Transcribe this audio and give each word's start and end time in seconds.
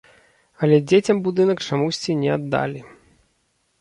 Але 0.67 0.79
дзецям 0.89 1.21
будынак 1.29 1.59
чамусьці 1.67 2.19
не 2.23 2.29
аддалі. 2.37 2.81